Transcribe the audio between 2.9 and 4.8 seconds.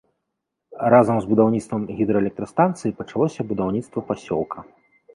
пачалося будаўніцтва пасёлка.